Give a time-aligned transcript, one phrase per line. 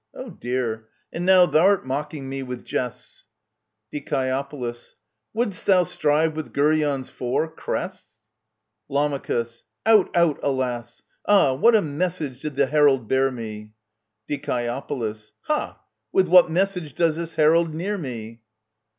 [0.15, 0.89] Oh dear!
[1.13, 3.27] and now thou'rt mocking me with jests!
[3.93, 4.45] Die.
[4.51, 8.23] Wouldest thou strive with Geryon's four— crests?
[8.57, 9.13] * Lam.
[9.13, 9.57] Out,
[10.15, 11.03] out, alas!
[11.27, 11.53] Ah!
[11.53, 13.73] what a message did the herald bear me!
[14.27, 14.65] Die.
[15.41, 15.81] Ha!
[16.11, 18.41] with what message does this herald near me